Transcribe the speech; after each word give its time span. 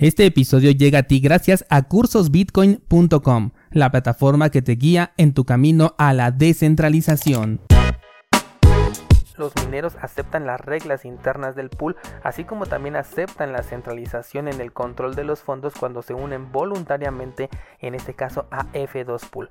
Este 0.00 0.24
episodio 0.24 0.70
llega 0.70 1.00
a 1.00 1.02
ti 1.02 1.20
gracias 1.20 1.66
a 1.68 1.82
cursosbitcoin.com, 1.82 3.50
la 3.70 3.90
plataforma 3.90 4.48
que 4.48 4.62
te 4.62 4.72
guía 4.72 5.12
en 5.18 5.34
tu 5.34 5.44
camino 5.44 5.94
a 5.98 6.14
la 6.14 6.30
descentralización. 6.30 7.60
Los 9.36 9.52
mineros 9.62 9.96
aceptan 10.00 10.46
las 10.46 10.58
reglas 10.58 11.04
internas 11.04 11.54
del 11.54 11.68
pool, 11.68 11.96
así 12.22 12.44
como 12.44 12.64
también 12.64 12.96
aceptan 12.96 13.52
la 13.52 13.62
centralización 13.62 14.48
en 14.48 14.62
el 14.62 14.72
control 14.72 15.14
de 15.14 15.24
los 15.24 15.42
fondos 15.42 15.74
cuando 15.78 16.00
se 16.00 16.14
unen 16.14 16.50
voluntariamente, 16.50 17.50
en 17.78 17.94
este 17.94 18.14
caso 18.14 18.46
a 18.50 18.72
F2 18.72 19.28
Pool. 19.28 19.50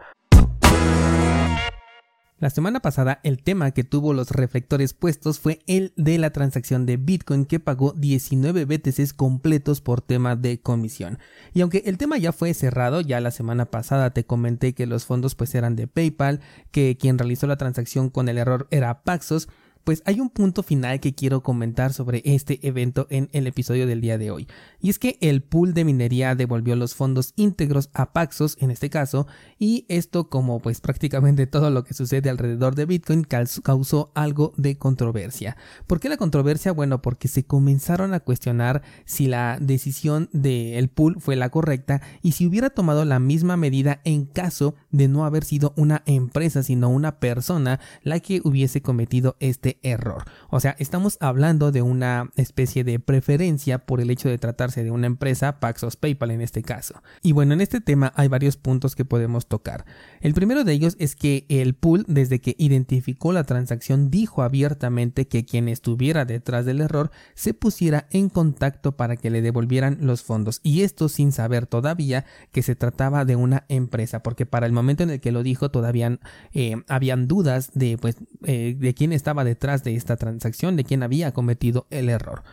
La 2.40 2.50
semana 2.50 2.80
pasada 2.80 3.20
el 3.24 3.44
tema 3.44 3.72
que 3.72 3.84
tuvo 3.84 4.14
los 4.14 4.32
reflectores 4.32 4.94
puestos 4.94 5.42
fue 5.42 5.60
el 5.68 5.92
de 5.98 6.18
la 6.18 6.30
transacción 6.30 6.86
de 6.86 6.96
Bitcoin 6.96 7.46
que 7.46 7.60
pagó 7.60 7.92
19 7.92 8.64
BTCs 8.64 9.12
completos 9.14 9.82
por 9.82 10.00
tema 10.00 10.38
de 10.38 10.62
comisión. 10.62 11.20
Y 11.54 11.60
aunque 11.60 11.84
el 11.86 11.98
tema 11.98 12.18
ya 12.18 12.32
fue 12.32 12.54
cerrado, 12.54 13.02
ya 13.02 13.20
la 13.20 13.32
semana 13.32 13.66
pasada 13.66 14.12
te 14.12 14.24
comenté 14.24 14.74
que 14.74 14.86
los 14.86 15.04
fondos 15.04 15.36
pues 15.36 15.54
eran 15.54 15.76
de 15.76 15.88
PayPal, 15.88 16.40
que 16.72 16.96
quien 16.98 17.18
realizó 17.18 17.46
la 17.46 17.58
transacción 17.58 18.10
con 18.10 18.30
el 18.30 18.38
error 18.38 18.70
era 18.72 19.04
Paxos, 19.04 19.50
pues 19.84 20.04
hay 20.06 20.20
un 20.20 20.30
punto 20.30 20.64
final 20.64 21.00
que 21.00 21.16
quiero 21.16 21.42
comentar 21.42 21.94
sobre 21.94 22.22
este 22.26 22.60
evento 22.68 23.08
en 23.10 23.30
el 23.32 23.48
episodio 23.48 23.88
del 23.88 24.02
día 24.02 24.18
de 24.18 24.32
hoy. 24.32 24.48
Y 24.82 24.90
es 24.90 25.00
que 25.00 25.18
el 25.22 25.42
pool 25.42 25.74
de 25.74 25.86
minería 25.86 26.36
devolvió 26.36 26.76
los 26.76 26.96
fondos 26.96 27.34
íntegros 27.36 27.90
a 27.94 28.14
Paxos 28.14 28.58
en 28.60 28.72
este 28.72 28.90
caso 28.90 29.28
y 29.58 29.86
esto 29.90 30.30
como 30.30 30.60
pues 30.60 30.82
prácticamente 30.82 31.48
todo 31.48 31.70
lo 31.70 31.84
que 31.84 31.94
sucede 31.94 32.30
alrededor 32.30 32.76
de 32.76 32.86
Bitcoin 32.86 33.24
causó 33.24 34.12
algo 34.14 34.54
de 34.58 34.78
controversia. 34.78 35.58
¿Por 35.88 36.00
qué 36.00 36.10
la 36.10 36.18
controversia? 36.18 36.72
Bueno, 36.72 37.02
porque 37.02 37.28
se 37.28 37.46
comenzaron 37.46 38.14
a 38.14 38.20
cuestionar 38.20 38.82
si 39.06 39.28
la 39.28 39.58
decisión 39.60 40.30
del 40.34 40.90
pool 40.90 41.18
fue 41.20 41.36
la 41.36 41.50
correcta 41.50 42.02
y 42.22 42.34
si 42.34 42.46
hubiera 42.46 42.70
tomado 42.70 43.06
la 43.06 43.20
misma 43.20 43.58
medida 43.58 44.02
en 44.04 44.26
caso 44.26 44.76
de 44.92 45.08
no 45.08 45.26
haber 45.26 45.44
sido 45.44 45.74
una 45.78 46.04
empresa 46.06 46.64
sino 46.64 46.90
una 46.90 47.20
persona 47.20 47.80
la 48.04 48.20
que 48.20 48.42
hubiese 48.44 48.82
cometido 48.82 49.36
este 49.40 49.79
error. 49.84 50.26
O 50.50 50.60
sea, 50.60 50.76
estamos 50.80 51.18
hablando 51.20 51.72
de 51.72 51.82
una 51.82 52.32
especie 52.36 52.84
de 52.84 53.00
preferencia 53.00 53.80
por 53.80 54.02
el 54.02 54.10
hecho 54.10 54.30
de 54.30 54.38
tratarse 54.38 54.84
de 54.84 54.92
una 54.92 55.08
empresa, 55.08 55.60
Paxos 55.60 55.96
PayPal 55.96 56.32
en 56.32 56.42
este 56.42 56.62
caso. 56.64 57.02
Y 57.22 57.32
bueno, 57.32 57.54
en 57.54 57.62
este 57.62 57.82
tema 57.82 58.14
hay 58.16 58.28
varios 58.28 58.58
puntos 58.58 58.96
que 58.96 59.06
podemos 59.06 59.48
tocar. 59.48 59.86
El 60.22 60.34
primero 60.34 60.64
de 60.64 60.74
ellos 60.74 60.96
es 61.00 61.16
que 61.16 61.46
el 61.50 61.74
pool, 61.74 62.06
desde 62.08 62.40
que 62.40 62.56
identificó 62.58 63.32
la 63.32 63.44
transacción, 63.44 64.10
dijo 64.10 64.44
abiertamente 64.44 65.28
que 65.28 65.46
quien 65.46 65.70
estuviera 65.70 66.26
detrás 66.26 66.66
del 66.66 66.82
error 66.82 67.12
se 67.34 67.54
pusiera 67.54 68.08
en 68.12 68.30
contacto 68.30 68.98
para 68.98 69.16
que 69.16 69.30
le 69.30 69.42
devolvieran 69.42 69.98
los 70.02 70.24
fondos. 70.24 70.60
Y 70.64 70.82
esto 70.82 71.10
sin 71.10 71.32
saber 71.32 71.68
todavía 71.68 72.26
que 72.52 72.64
se 72.64 72.76
trataba 72.76 73.26
de 73.26 73.36
una 73.36 73.66
empresa, 73.70 74.24
porque 74.24 74.46
para 74.46 74.66
el 74.66 74.72
momento 74.72 75.04
en 75.04 75.10
el 75.10 75.20
que 75.20 75.32
lo 75.32 75.44
dijo 75.44 75.70
todavía 75.70 76.20
eh, 76.54 76.76
habían 76.88 77.28
dudas 77.28 77.72
de, 77.74 77.98
pues, 77.98 78.18
eh, 78.44 78.76
de 78.78 78.94
quién 78.94 79.14
estaba 79.14 79.44
detrás 79.44 79.59
de 79.60 79.96
esta 79.96 80.16
transacción, 80.16 80.76
de 80.76 80.84
quién 80.84 81.04
había 81.04 81.34
cometido 81.34 81.86
el 81.90 82.10
error. 82.10 82.44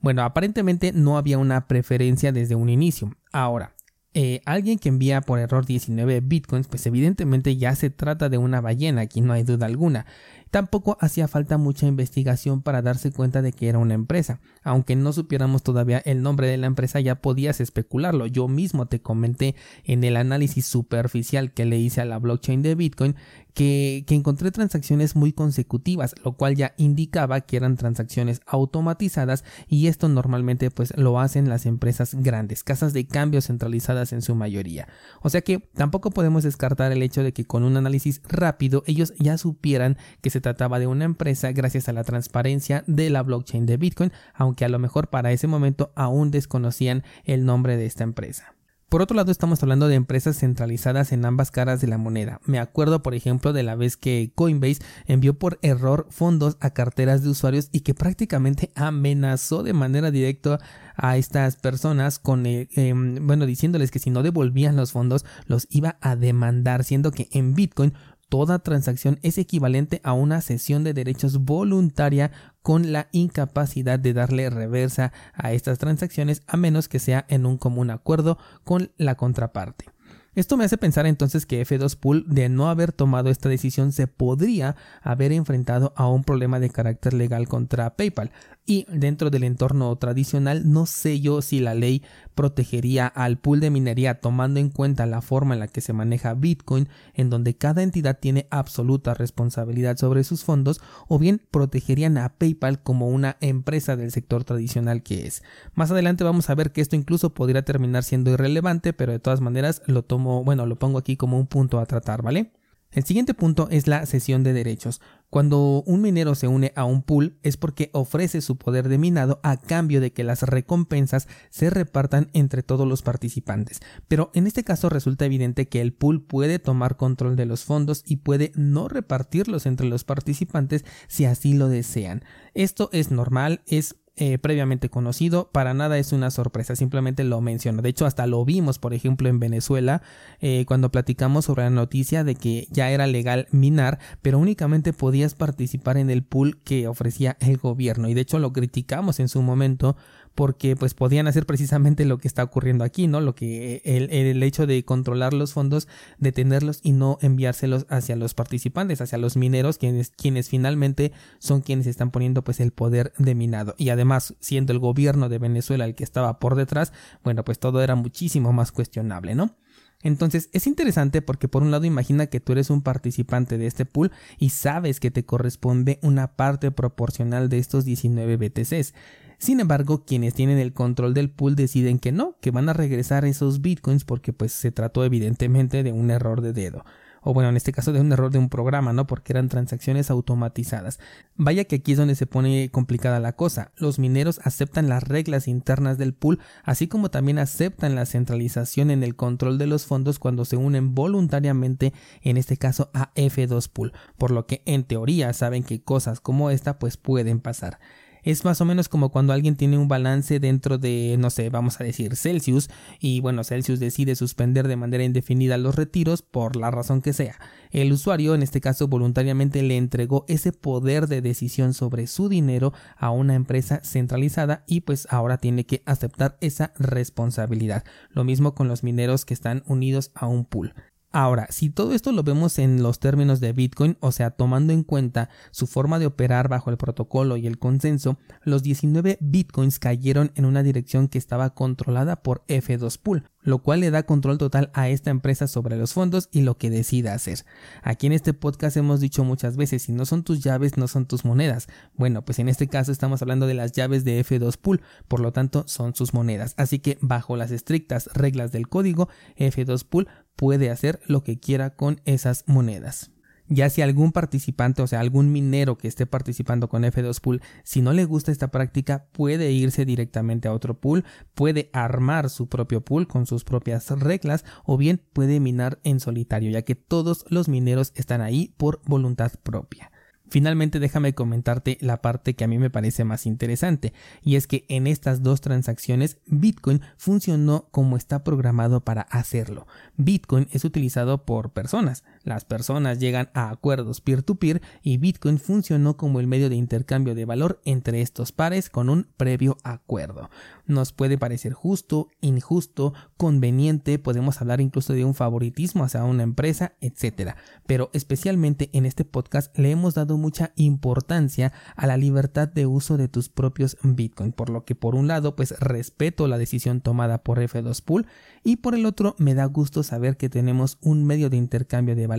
Bueno, 0.00 0.22
aparentemente 0.22 0.92
no 0.92 1.18
había 1.18 1.38
una 1.38 1.66
preferencia 1.66 2.32
desde 2.32 2.54
un 2.54 2.68
inicio. 2.68 3.14
Ahora, 3.32 3.74
eh, 4.14 4.40
alguien 4.46 4.78
que 4.78 4.88
envía 4.88 5.20
por 5.20 5.38
error 5.38 5.66
19 5.66 6.20
bitcoins, 6.20 6.68
pues 6.68 6.86
evidentemente 6.86 7.56
ya 7.56 7.74
se 7.74 7.90
trata 7.90 8.28
de 8.28 8.38
una 8.38 8.60
ballena, 8.60 9.02
aquí 9.02 9.20
no 9.20 9.32
hay 9.32 9.42
duda 9.42 9.66
alguna. 9.66 10.06
Tampoco 10.54 10.96
hacía 11.00 11.26
falta 11.26 11.58
mucha 11.58 11.88
investigación 11.88 12.62
para 12.62 12.80
darse 12.80 13.10
cuenta 13.10 13.42
de 13.42 13.50
que 13.50 13.68
era 13.68 13.80
una 13.80 13.94
empresa. 13.94 14.38
Aunque 14.62 14.94
no 14.94 15.12
supiéramos 15.12 15.64
todavía 15.64 15.98
el 16.04 16.22
nombre 16.22 16.46
de 16.46 16.56
la 16.58 16.68
empresa, 16.68 17.00
ya 17.00 17.16
podías 17.16 17.60
especularlo. 17.60 18.28
Yo 18.28 18.46
mismo 18.46 18.86
te 18.86 19.02
comenté 19.02 19.56
en 19.82 20.04
el 20.04 20.16
análisis 20.16 20.64
superficial 20.64 21.50
que 21.50 21.64
le 21.64 21.78
hice 21.78 22.02
a 22.02 22.04
la 22.04 22.20
blockchain 22.20 22.62
de 22.62 22.76
Bitcoin 22.76 23.16
que, 23.54 24.04
encontré 24.08 24.50
transacciones 24.50 25.16
muy 25.16 25.32
consecutivas, 25.32 26.14
lo 26.24 26.32
cual 26.32 26.56
ya 26.56 26.74
indicaba 26.76 27.40
que 27.40 27.56
eran 27.56 27.76
transacciones 27.76 28.40
automatizadas 28.46 29.44
y 29.68 29.86
esto 29.86 30.08
normalmente 30.08 30.70
pues 30.70 30.96
lo 30.96 31.20
hacen 31.20 31.48
las 31.48 31.66
empresas 31.66 32.14
grandes, 32.14 32.64
casas 32.64 32.92
de 32.92 33.06
cambio 33.06 33.40
centralizadas 33.40 34.12
en 34.12 34.22
su 34.22 34.34
mayoría. 34.34 34.88
O 35.22 35.30
sea 35.30 35.40
que 35.40 35.60
tampoco 35.74 36.10
podemos 36.10 36.42
descartar 36.42 36.92
el 36.92 37.02
hecho 37.02 37.22
de 37.22 37.32
que 37.32 37.44
con 37.44 37.64
un 37.64 37.76
análisis 37.76 38.22
rápido 38.28 38.82
ellos 38.86 39.14
ya 39.18 39.38
supieran 39.38 39.96
que 40.20 40.30
se 40.30 40.40
trataba 40.44 40.78
de 40.78 40.86
una 40.86 41.06
empresa 41.06 41.52
gracias 41.52 41.88
a 41.88 41.94
la 41.94 42.04
transparencia 42.04 42.84
de 42.86 43.08
la 43.08 43.22
blockchain 43.22 43.64
de 43.64 43.78
Bitcoin, 43.78 44.12
aunque 44.34 44.66
a 44.66 44.68
lo 44.68 44.78
mejor 44.78 45.08
para 45.08 45.32
ese 45.32 45.46
momento 45.46 45.90
aún 45.96 46.30
desconocían 46.30 47.02
el 47.24 47.46
nombre 47.46 47.78
de 47.78 47.86
esta 47.86 48.04
empresa. 48.04 48.54
Por 48.90 49.02
otro 49.02 49.16
lado, 49.16 49.32
estamos 49.32 49.60
hablando 49.60 49.88
de 49.88 49.96
empresas 49.96 50.38
centralizadas 50.38 51.10
en 51.10 51.24
ambas 51.24 51.50
caras 51.50 51.80
de 51.80 51.88
la 51.88 51.98
moneda. 51.98 52.40
Me 52.44 52.60
acuerdo, 52.60 53.02
por 53.02 53.14
ejemplo, 53.14 53.52
de 53.52 53.64
la 53.64 53.74
vez 53.74 53.96
que 53.96 54.30
Coinbase 54.36 54.82
envió 55.06 55.36
por 55.36 55.58
error 55.62 56.06
fondos 56.10 56.56
a 56.60 56.70
carteras 56.70 57.24
de 57.24 57.30
usuarios 57.30 57.70
y 57.72 57.80
que 57.80 57.94
prácticamente 57.94 58.70
amenazó 58.76 59.64
de 59.64 59.72
manera 59.72 60.12
directa 60.12 60.60
a 60.94 61.16
estas 61.16 61.56
personas 61.56 62.20
con, 62.20 62.46
eh, 62.46 62.68
em, 62.76 63.26
bueno, 63.26 63.46
diciéndoles 63.46 63.90
que 63.90 63.98
si 63.98 64.10
no 64.10 64.22
devolvían 64.22 64.76
los 64.76 64.92
fondos 64.92 65.24
los 65.46 65.66
iba 65.70 65.96
a 66.00 66.14
demandar, 66.14 66.84
siendo 66.84 67.10
que 67.10 67.28
en 67.32 67.54
Bitcoin 67.54 67.94
toda 68.28 68.58
transacción 68.58 69.18
es 69.22 69.38
equivalente 69.38 70.00
a 70.04 70.12
una 70.12 70.40
cesión 70.40 70.84
de 70.84 70.94
derechos 70.94 71.44
voluntaria 71.44 72.32
con 72.62 72.92
la 72.92 73.08
incapacidad 73.12 73.98
de 73.98 74.12
darle 74.12 74.50
reversa 74.50 75.12
a 75.34 75.52
estas 75.52 75.78
transacciones 75.78 76.42
a 76.46 76.56
menos 76.56 76.88
que 76.88 76.98
sea 76.98 77.26
en 77.28 77.46
un 77.46 77.58
común 77.58 77.90
acuerdo 77.90 78.38
con 78.64 78.90
la 78.96 79.16
contraparte. 79.16 79.86
Esto 80.34 80.56
me 80.56 80.64
hace 80.64 80.78
pensar 80.78 81.06
entonces 81.06 81.46
que 81.46 81.64
F2 81.64 81.96
Pool, 81.96 82.24
de 82.26 82.48
no 82.48 82.68
haber 82.68 82.90
tomado 82.90 83.30
esta 83.30 83.48
decisión, 83.48 83.92
se 83.92 84.08
podría 84.08 84.74
haber 85.00 85.30
enfrentado 85.30 85.92
a 85.94 86.08
un 86.08 86.24
problema 86.24 86.58
de 86.58 86.70
carácter 86.70 87.14
legal 87.14 87.46
contra 87.46 87.94
PayPal. 87.94 88.32
Y 88.66 88.86
dentro 88.88 89.28
del 89.28 89.44
entorno 89.44 89.94
tradicional, 89.96 90.72
no 90.72 90.86
sé 90.86 91.20
yo 91.20 91.42
si 91.42 91.60
la 91.60 91.74
ley 91.74 92.02
protegería 92.34 93.06
al 93.06 93.36
pool 93.36 93.60
de 93.60 93.68
minería 93.68 94.20
tomando 94.20 94.58
en 94.58 94.70
cuenta 94.70 95.04
la 95.04 95.20
forma 95.20 95.52
en 95.52 95.60
la 95.60 95.68
que 95.68 95.82
se 95.82 95.92
maneja 95.92 96.32
Bitcoin, 96.32 96.88
en 97.12 97.28
donde 97.28 97.58
cada 97.58 97.82
entidad 97.82 98.18
tiene 98.18 98.46
absoluta 98.48 99.12
responsabilidad 99.12 99.98
sobre 99.98 100.24
sus 100.24 100.44
fondos, 100.44 100.80
o 101.08 101.18
bien 101.18 101.42
protegerían 101.50 102.16
a 102.16 102.30
PayPal 102.30 102.82
como 102.82 103.08
una 103.08 103.36
empresa 103.42 103.96
del 103.96 104.12
sector 104.12 104.44
tradicional 104.44 105.02
que 105.02 105.26
es. 105.26 105.42
Más 105.74 105.90
adelante 105.90 106.24
vamos 106.24 106.48
a 106.48 106.54
ver 106.54 106.72
que 106.72 106.80
esto 106.80 106.96
incluso 106.96 107.34
podría 107.34 107.66
terminar 107.66 108.02
siendo 108.02 108.30
irrelevante, 108.30 108.94
pero 108.94 109.12
de 109.12 109.18
todas 109.18 109.42
maneras 109.42 109.82
lo 109.86 110.04
tomo, 110.04 110.42
bueno, 110.42 110.64
lo 110.64 110.78
pongo 110.78 110.96
aquí 110.96 111.18
como 111.18 111.38
un 111.38 111.48
punto 111.48 111.80
a 111.80 111.86
tratar, 111.86 112.22
¿vale? 112.22 112.50
El 112.94 113.02
siguiente 113.02 113.34
punto 113.34 113.66
es 113.72 113.88
la 113.88 114.06
cesión 114.06 114.44
de 114.44 114.52
derechos. 114.52 115.00
Cuando 115.28 115.82
un 115.84 116.00
minero 116.00 116.36
se 116.36 116.46
une 116.46 116.72
a 116.76 116.84
un 116.84 117.02
pool 117.02 117.38
es 117.42 117.56
porque 117.56 117.90
ofrece 117.92 118.40
su 118.40 118.56
poder 118.56 118.88
de 118.88 118.98
minado 118.98 119.40
a 119.42 119.56
cambio 119.56 120.00
de 120.00 120.12
que 120.12 120.22
las 120.22 120.42
recompensas 120.42 121.26
se 121.50 121.70
repartan 121.70 122.30
entre 122.34 122.62
todos 122.62 122.86
los 122.86 123.02
participantes. 123.02 123.80
Pero 124.06 124.30
en 124.32 124.46
este 124.46 124.62
caso 124.62 124.90
resulta 124.90 125.24
evidente 125.24 125.68
que 125.68 125.80
el 125.80 125.92
pool 125.92 126.24
puede 126.24 126.60
tomar 126.60 126.96
control 126.96 127.34
de 127.34 127.46
los 127.46 127.64
fondos 127.64 128.04
y 128.06 128.18
puede 128.18 128.52
no 128.54 128.86
repartirlos 128.86 129.66
entre 129.66 129.88
los 129.88 130.04
participantes 130.04 130.84
si 131.08 131.24
así 131.24 131.54
lo 131.54 131.68
desean. 131.68 132.22
Esto 132.54 132.90
es 132.92 133.10
normal, 133.10 133.62
es 133.66 133.96
eh, 134.16 134.38
previamente 134.38 134.90
conocido, 134.90 135.50
para 135.50 135.74
nada 135.74 135.98
es 135.98 136.12
una 136.12 136.30
sorpresa, 136.30 136.76
simplemente 136.76 137.24
lo 137.24 137.40
menciono. 137.40 137.82
De 137.82 137.88
hecho, 137.88 138.06
hasta 138.06 138.28
lo 138.28 138.44
vimos, 138.44 138.78
por 138.78 138.94
ejemplo, 138.94 139.28
en 139.28 139.40
Venezuela, 139.40 140.02
eh, 140.40 140.64
cuando 140.68 140.92
platicamos 140.92 141.46
sobre 141.46 141.64
la 141.64 141.70
noticia 141.70 142.22
de 142.22 142.36
que 142.36 142.68
ya 142.70 142.90
era 142.90 143.08
legal 143.08 143.48
minar, 143.50 143.98
pero 144.22 144.38
únicamente 144.38 144.92
podías 144.92 145.34
participar 145.34 145.96
en 145.96 146.10
el 146.10 146.22
pool 146.22 146.60
que 146.62 146.86
ofrecía 146.86 147.36
el 147.40 147.56
gobierno. 147.56 148.08
Y 148.08 148.14
de 148.14 148.20
hecho 148.20 148.38
lo 148.38 148.52
criticamos 148.52 149.18
en 149.18 149.28
su 149.28 149.42
momento 149.42 149.96
porque 150.34 150.76
pues 150.76 150.94
podían 150.94 151.26
hacer 151.26 151.46
precisamente 151.46 152.04
lo 152.04 152.18
que 152.18 152.28
está 152.28 152.42
ocurriendo 152.42 152.84
aquí, 152.84 153.06
¿no? 153.06 153.20
Lo 153.20 153.34
que 153.34 153.82
el, 153.84 154.10
el, 154.10 154.42
hecho 154.42 154.66
de 154.66 154.84
controlar 154.84 155.32
los 155.32 155.52
fondos, 155.52 155.88
detenerlos 156.18 156.80
y 156.82 156.92
no 156.92 157.18
enviárselos 157.20 157.86
hacia 157.88 158.16
los 158.16 158.34
participantes, 158.34 159.00
hacia 159.00 159.18
los 159.18 159.36
mineros, 159.36 159.78
quienes, 159.78 160.10
quienes 160.10 160.48
finalmente 160.48 161.12
son 161.38 161.60
quienes 161.60 161.86
están 161.86 162.10
poniendo 162.10 162.42
pues 162.42 162.60
el 162.60 162.72
poder 162.72 163.12
de 163.18 163.34
minado. 163.34 163.74
Y 163.78 163.90
además, 163.90 164.34
siendo 164.40 164.72
el 164.72 164.78
gobierno 164.78 165.28
de 165.28 165.38
Venezuela 165.38 165.84
el 165.84 165.94
que 165.94 166.04
estaba 166.04 166.38
por 166.38 166.56
detrás, 166.56 166.92
bueno, 167.22 167.44
pues 167.44 167.58
todo 167.58 167.82
era 167.82 167.94
muchísimo 167.94 168.52
más 168.52 168.72
cuestionable, 168.72 169.34
¿no? 169.34 169.56
Entonces 170.04 170.50
es 170.52 170.66
interesante 170.66 171.22
porque 171.22 171.48
por 171.48 171.62
un 171.62 171.70
lado 171.70 171.86
imagina 171.86 172.26
que 172.26 172.38
tú 172.38 172.52
eres 172.52 172.68
un 172.68 172.82
participante 172.82 173.56
de 173.56 173.66
este 173.66 173.86
pool 173.86 174.12
y 174.38 174.50
sabes 174.50 175.00
que 175.00 175.10
te 175.10 175.24
corresponde 175.24 175.98
una 176.02 176.36
parte 176.36 176.70
proporcional 176.70 177.48
de 177.48 177.58
estos 177.58 177.86
19 177.86 178.36
BTCs. 178.36 178.92
Sin 179.38 179.60
embargo, 179.60 180.04
quienes 180.04 180.34
tienen 180.34 180.58
el 180.58 180.72
control 180.72 181.14
del 181.14 181.30
pool 181.30 181.56
deciden 181.56 181.98
que 181.98 182.12
no, 182.12 182.36
que 182.40 182.50
van 182.50 182.68
a 182.68 182.72
regresar 182.72 183.24
esos 183.24 183.60
bitcoins 183.60 184.04
porque 184.04 184.32
pues 184.32 184.52
se 184.52 184.72
trató 184.72 185.04
evidentemente 185.04 185.82
de 185.82 185.92
un 185.92 186.10
error 186.10 186.40
de 186.40 186.52
dedo. 186.52 186.84
o 187.26 187.32
bueno, 187.32 187.48
en 187.48 187.56
este 187.56 187.72
caso 187.72 187.90
de 187.92 188.00
un 188.00 188.12
error 188.12 188.30
de 188.30 188.38
un 188.38 188.50
programa, 188.50 188.92
¿no? 188.92 189.06
Porque 189.06 189.32
eran 189.32 189.48
transacciones 189.48 190.10
automatizadas. 190.10 191.00
Vaya 191.36 191.64
que 191.64 191.76
aquí 191.76 191.92
es 191.92 191.98
donde 191.98 192.16
se 192.16 192.26
pone 192.26 192.68
complicada 192.70 193.18
la 193.18 193.32
cosa. 193.32 193.72
Los 193.76 193.98
mineros 193.98 194.40
aceptan 194.44 194.90
las 194.90 195.04
reglas 195.04 195.48
internas 195.48 195.96
del 195.96 196.12
pool, 196.12 196.38
así 196.64 196.86
como 196.86 197.10
también 197.10 197.38
aceptan 197.38 197.94
la 197.94 198.04
centralización 198.04 198.90
en 198.90 199.02
el 199.02 199.16
control 199.16 199.56
de 199.56 199.66
los 199.66 199.86
fondos 199.86 200.18
cuando 200.18 200.44
se 200.44 200.58
unen 200.58 200.94
voluntariamente, 200.94 201.94
en 202.20 202.36
este 202.36 202.58
caso 202.58 202.90
a 202.92 203.14
F2 203.14 203.70
Pool, 203.70 203.94
por 204.18 204.30
lo 204.30 204.46
que 204.46 204.62
en 204.66 204.84
teoría 204.84 205.32
saben 205.32 205.64
que 205.64 205.82
cosas 205.82 206.20
como 206.20 206.50
esta 206.50 206.78
pues 206.78 206.98
pueden 206.98 207.40
pasar. 207.40 207.78
Es 208.24 208.44
más 208.46 208.60
o 208.62 208.64
menos 208.64 208.88
como 208.88 209.10
cuando 209.10 209.34
alguien 209.34 209.54
tiene 209.54 209.76
un 209.76 209.86
balance 209.86 210.40
dentro 210.40 210.78
de, 210.78 211.16
no 211.18 211.28
sé, 211.28 211.50
vamos 211.50 211.78
a 211.78 211.84
decir 211.84 212.16
Celsius, 212.16 212.70
y 212.98 213.20
bueno, 213.20 213.44
Celsius 213.44 213.80
decide 213.80 214.16
suspender 214.16 214.66
de 214.66 214.76
manera 214.76 215.04
indefinida 215.04 215.58
los 215.58 215.74
retiros 215.74 216.22
por 216.22 216.56
la 216.56 216.70
razón 216.70 217.02
que 217.02 217.12
sea. 217.12 217.38
El 217.70 217.92
usuario, 217.92 218.34
en 218.34 218.42
este 218.42 218.62
caso 218.62 218.88
voluntariamente, 218.88 219.62
le 219.62 219.76
entregó 219.76 220.24
ese 220.26 220.52
poder 220.52 221.06
de 221.06 221.20
decisión 221.20 221.74
sobre 221.74 222.06
su 222.06 222.30
dinero 222.30 222.72
a 222.96 223.10
una 223.10 223.34
empresa 223.34 223.82
centralizada 223.84 224.64
y 224.66 224.80
pues 224.80 225.06
ahora 225.10 225.36
tiene 225.36 225.66
que 225.66 225.82
aceptar 225.84 226.38
esa 226.40 226.72
responsabilidad. 226.78 227.84
Lo 228.08 228.24
mismo 228.24 228.54
con 228.54 228.68
los 228.68 228.84
mineros 228.84 229.26
que 229.26 229.34
están 229.34 229.62
unidos 229.66 230.12
a 230.14 230.26
un 230.26 230.46
pool. 230.46 230.72
Ahora, 231.16 231.46
si 231.50 231.70
todo 231.70 231.92
esto 231.92 232.10
lo 232.10 232.24
vemos 232.24 232.58
en 232.58 232.82
los 232.82 232.98
términos 232.98 233.38
de 233.38 233.52
Bitcoin, 233.52 233.96
o 234.00 234.10
sea, 234.10 234.32
tomando 234.32 234.72
en 234.72 234.82
cuenta 234.82 235.28
su 235.52 235.68
forma 235.68 236.00
de 236.00 236.06
operar 236.06 236.48
bajo 236.48 236.70
el 236.70 236.76
protocolo 236.76 237.36
y 237.36 237.46
el 237.46 237.60
consenso, 237.60 238.18
los 238.42 238.64
19 238.64 239.18
Bitcoins 239.20 239.78
cayeron 239.78 240.32
en 240.34 240.44
una 240.44 240.64
dirección 240.64 241.06
que 241.06 241.18
estaba 241.18 241.50
controlada 241.50 242.24
por 242.24 242.44
F2 242.48 242.98
Pool, 242.98 243.30
lo 243.42 243.62
cual 243.62 243.78
le 243.78 243.92
da 243.92 244.02
control 244.02 244.38
total 244.38 244.72
a 244.74 244.88
esta 244.88 245.10
empresa 245.10 245.46
sobre 245.46 245.76
los 245.76 245.92
fondos 245.92 246.28
y 246.32 246.40
lo 246.40 246.58
que 246.58 246.68
decida 246.68 247.14
hacer. 247.14 247.44
Aquí 247.84 248.08
en 248.08 248.12
este 248.12 248.34
podcast 248.34 248.76
hemos 248.76 248.98
dicho 248.98 249.22
muchas 249.22 249.56
veces, 249.56 249.82
si 249.82 249.92
no 249.92 250.06
son 250.06 250.24
tus 250.24 250.42
llaves, 250.42 250.76
no 250.76 250.88
son 250.88 251.06
tus 251.06 251.24
monedas. 251.24 251.68
Bueno, 251.94 252.24
pues 252.24 252.40
en 252.40 252.48
este 252.48 252.66
caso 252.66 252.90
estamos 252.90 253.22
hablando 253.22 253.46
de 253.46 253.54
las 253.54 253.70
llaves 253.70 254.04
de 254.04 254.18
F2 254.24 254.56
Pool, 254.56 254.82
por 255.06 255.20
lo 255.20 255.32
tanto 255.32 255.62
son 255.68 255.94
sus 255.94 256.12
monedas. 256.12 256.54
Así 256.56 256.80
que 256.80 256.98
bajo 257.00 257.36
las 257.36 257.52
estrictas 257.52 258.10
reglas 258.14 258.50
del 258.50 258.68
código, 258.68 259.08
F2 259.36 259.84
Pool 259.84 260.08
puede 260.36 260.70
hacer 260.70 261.00
lo 261.06 261.22
que 261.22 261.38
quiera 261.38 261.70
con 261.70 262.00
esas 262.04 262.44
monedas. 262.46 263.10
Ya 263.46 263.68
si 263.68 263.82
algún 263.82 264.12
participante, 264.12 264.80
o 264.80 264.86
sea, 264.86 265.00
algún 265.00 265.30
minero 265.30 265.76
que 265.76 265.86
esté 265.86 266.06
participando 266.06 266.68
con 266.70 266.82
F2 266.82 267.20
Pool, 267.20 267.42
si 267.62 267.82
no 267.82 267.92
le 267.92 268.06
gusta 268.06 268.32
esta 268.32 268.48
práctica, 268.48 269.06
puede 269.12 269.52
irse 269.52 269.84
directamente 269.84 270.48
a 270.48 270.54
otro 270.54 270.80
pool, 270.80 271.04
puede 271.34 271.68
armar 271.74 272.30
su 272.30 272.48
propio 272.48 272.80
pool 272.80 273.06
con 273.06 273.26
sus 273.26 273.44
propias 273.44 273.90
reglas 273.90 274.46
o 274.64 274.78
bien 274.78 275.02
puede 275.12 275.40
minar 275.40 275.78
en 275.84 276.00
solitario, 276.00 276.50
ya 276.50 276.62
que 276.62 276.74
todos 276.74 277.26
los 277.28 277.48
mineros 277.48 277.92
están 277.96 278.22
ahí 278.22 278.54
por 278.56 278.80
voluntad 278.86 279.32
propia. 279.42 279.90
Finalmente 280.28 280.80
déjame 280.80 281.14
comentarte 281.14 281.78
la 281.80 282.00
parte 282.00 282.34
que 282.34 282.44
a 282.44 282.48
mí 282.48 282.58
me 282.58 282.70
parece 282.70 283.04
más 283.04 283.26
interesante, 283.26 283.92
y 284.22 284.36
es 284.36 284.46
que 284.46 284.64
en 284.68 284.86
estas 284.86 285.22
dos 285.22 285.40
transacciones 285.40 286.18
Bitcoin 286.26 286.80
funcionó 286.96 287.68
como 287.70 287.96
está 287.96 288.24
programado 288.24 288.80
para 288.84 289.02
hacerlo. 289.02 289.66
Bitcoin 289.96 290.48
es 290.50 290.64
utilizado 290.64 291.24
por 291.24 291.52
personas, 291.52 292.04
las 292.24 292.44
personas 292.44 292.98
llegan 292.98 293.28
a 293.34 293.50
acuerdos 293.50 294.00
peer-to-peer 294.00 294.62
y 294.82 294.96
Bitcoin 294.96 295.38
funcionó 295.38 295.96
como 295.96 296.20
el 296.20 296.26
medio 296.26 296.48
de 296.48 296.56
intercambio 296.56 297.14
de 297.14 297.26
valor 297.26 297.60
entre 297.64 298.00
estos 298.00 298.32
pares 298.32 298.70
con 298.70 298.88
un 298.88 299.06
previo 299.16 299.58
acuerdo. 299.62 300.30
Nos 300.66 300.92
puede 300.92 301.18
parecer 301.18 301.52
justo, 301.52 302.08
injusto, 302.22 302.94
conveniente, 303.18 303.98
podemos 303.98 304.40
hablar 304.40 304.62
incluso 304.62 304.94
de 304.94 305.04
un 305.04 305.14
favoritismo 305.14 305.84
hacia 305.84 306.04
una 306.04 306.22
empresa, 306.22 306.72
etc. 306.80 307.34
Pero 307.66 307.90
especialmente 307.92 308.70
en 308.72 308.86
este 308.86 309.04
podcast 309.04 309.56
le 309.58 309.70
hemos 309.70 309.94
dado 309.94 310.16
mucha 310.16 310.52
importancia 310.56 311.52
a 311.76 311.86
la 311.86 311.98
libertad 311.98 312.48
de 312.48 312.64
uso 312.64 312.96
de 312.96 313.08
tus 313.08 313.28
propios 313.28 313.76
Bitcoin, 313.82 314.32
por 314.32 314.48
lo 314.48 314.64
que 314.64 314.74
por 314.74 314.94
un 314.94 315.08
lado 315.08 315.36
pues 315.36 315.58
respeto 315.60 316.26
la 316.26 316.38
decisión 316.38 316.80
tomada 316.80 317.22
por 317.22 317.38
F2 317.38 317.82
Pool 317.82 318.06
y 318.42 318.56
por 318.56 318.74
el 318.74 318.86
otro 318.86 319.14
me 319.18 319.34
da 319.34 319.44
gusto 319.44 319.82
saber 319.82 320.16
que 320.16 320.30
tenemos 320.30 320.78
un 320.80 321.04
medio 321.04 321.28
de 321.28 321.36
intercambio 321.36 321.94
de 321.94 322.06
valor 322.06 322.13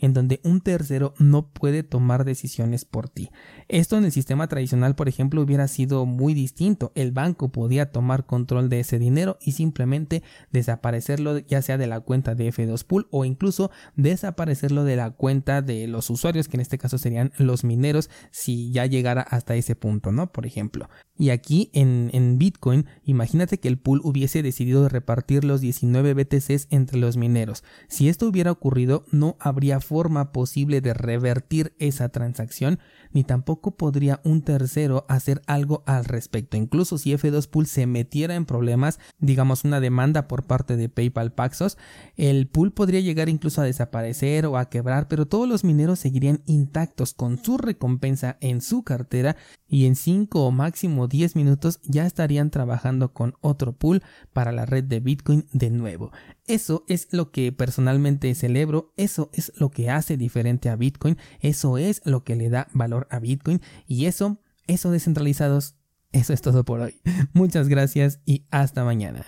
en 0.00 0.12
donde 0.12 0.40
un 0.44 0.60
tercero 0.60 1.14
no 1.18 1.48
puede 1.48 1.82
tomar 1.82 2.24
decisiones 2.24 2.84
por 2.84 3.08
ti. 3.08 3.30
Esto 3.68 3.96
en 3.96 4.04
el 4.04 4.12
sistema 4.12 4.48
tradicional, 4.48 4.94
por 4.94 5.08
ejemplo, 5.08 5.42
hubiera 5.42 5.68
sido 5.68 6.06
muy 6.06 6.34
distinto. 6.34 6.92
El 6.94 7.12
banco 7.12 7.50
podía 7.50 7.90
tomar 7.90 8.26
control 8.26 8.68
de 8.68 8.80
ese 8.80 8.98
dinero 8.98 9.38
y 9.40 9.52
simplemente 9.52 10.22
desaparecerlo 10.50 11.38
ya 11.38 11.62
sea 11.62 11.78
de 11.78 11.86
la 11.86 12.00
cuenta 12.00 12.34
de 12.34 12.52
F2 12.52 12.84
Pool 12.84 13.08
o 13.10 13.24
incluso 13.24 13.70
desaparecerlo 13.96 14.84
de 14.84 14.96
la 14.96 15.10
cuenta 15.10 15.62
de 15.62 15.86
los 15.86 16.10
usuarios, 16.10 16.48
que 16.48 16.56
en 16.56 16.60
este 16.60 16.78
caso 16.78 16.98
serían 16.98 17.32
los 17.38 17.64
mineros, 17.64 18.10
si 18.30 18.70
ya 18.72 18.86
llegara 18.86 19.22
hasta 19.22 19.54
ese 19.54 19.76
punto, 19.76 20.12
¿no? 20.12 20.32
Por 20.32 20.46
ejemplo. 20.46 20.88
Y 21.18 21.30
aquí 21.30 21.70
en, 21.72 22.10
en 22.12 22.38
Bitcoin, 22.38 22.86
imagínate 23.04 23.58
que 23.58 23.68
el 23.68 23.78
pool 23.78 24.00
hubiese 24.04 24.42
decidido 24.42 24.88
repartir 24.88 25.44
los 25.44 25.60
19 25.60 26.14
BTCs 26.14 26.68
entre 26.70 26.98
los 26.98 27.16
mineros. 27.16 27.64
Si 27.88 28.08
esto 28.08 28.28
hubiera 28.28 28.52
ocurrido, 28.52 29.04
no 29.10 29.35
habría 29.40 29.80
forma 29.80 30.32
posible 30.32 30.80
de 30.80 30.94
revertir 30.94 31.74
esa 31.78 32.08
transacción, 32.08 32.78
ni 33.12 33.24
tampoco 33.24 33.76
podría 33.76 34.20
un 34.24 34.42
tercero 34.42 35.06
hacer 35.08 35.42
algo 35.46 35.82
al 35.86 36.04
respecto. 36.04 36.56
Incluso 36.56 36.98
si 36.98 37.12
F2 37.12 37.48
Pool 37.48 37.66
se 37.66 37.86
metiera 37.86 38.34
en 38.34 38.44
problemas, 38.44 38.98
digamos 39.18 39.64
una 39.64 39.80
demanda 39.80 40.28
por 40.28 40.44
parte 40.44 40.76
de 40.76 40.88
PayPal 40.88 41.32
Paxos, 41.32 41.78
el 42.16 42.46
pool 42.48 42.72
podría 42.72 43.00
llegar 43.00 43.28
incluso 43.28 43.60
a 43.60 43.64
desaparecer 43.64 44.46
o 44.46 44.58
a 44.58 44.68
quebrar, 44.68 45.08
pero 45.08 45.26
todos 45.26 45.48
los 45.48 45.64
mineros 45.64 45.98
seguirían 45.98 46.42
intactos 46.46 47.14
con 47.14 47.42
su 47.42 47.58
recompensa 47.58 48.36
en 48.40 48.60
su 48.60 48.82
cartera 48.82 49.36
y 49.68 49.86
en 49.86 49.96
5 49.96 50.44
o 50.44 50.50
máximo 50.50 51.08
10 51.08 51.36
minutos 51.36 51.80
ya 51.84 52.06
estarían 52.06 52.50
trabajando 52.50 53.12
con 53.12 53.34
otro 53.40 53.72
pool 53.72 54.02
para 54.32 54.52
la 54.52 54.66
red 54.66 54.84
de 54.84 55.00
Bitcoin 55.00 55.46
de 55.52 55.70
nuevo. 55.70 56.12
Eso 56.46 56.84
es 56.88 57.08
lo 57.12 57.30
que 57.32 57.50
personalmente 57.52 58.34
celebro, 58.34 58.92
es 59.32 59.52
lo 59.56 59.70
que 59.70 59.90
hace 59.90 60.16
diferente 60.16 60.68
a 60.68 60.76
Bitcoin, 60.76 61.16
eso 61.40 61.78
es 61.78 62.00
lo 62.04 62.24
que 62.24 62.36
le 62.36 62.48
da 62.48 62.68
valor 62.72 63.06
a 63.10 63.18
Bitcoin 63.18 63.60
y 63.86 64.06
eso, 64.06 64.40
eso 64.66 64.90
descentralizados, 64.90 65.76
eso 66.12 66.32
es 66.32 66.40
todo 66.40 66.64
por 66.64 66.80
hoy. 66.80 67.00
Muchas 67.32 67.68
gracias 67.68 68.20
y 68.24 68.46
hasta 68.50 68.84
mañana. 68.84 69.24